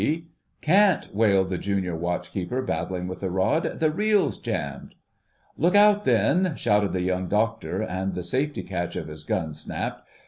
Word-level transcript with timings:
P. 0.01 0.29
"Can't," 0.61 1.13
wailed 1.13 1.51
the 1.51 1.59
Junior 1.59 1.95
Watch 1.95 2.31
keeper, 2.31 2.63
battling 2.63 3.07
with 3.07 3.19
the 3.19 3.29
rod. 3.29 3.77
"The 3.79 3.91
reel's 3.91 4.39
jammed!" 4.39 4.95
"Look 5.59 5.75
out, 5.75 6.05
then!" 6.05 6.55
shouted 6.55 6.91
the 6.93 7.01
Young 7.01 7.27
Doctor, 7.29 7.83
and 7.83 8.15
the 8.15 8.23
safety 8.23 8.63
catch 8.63 8.95
of 8.95 9.07
his 9.07 9.23
gun 9.23 9.53
snapped. 9.53 10.01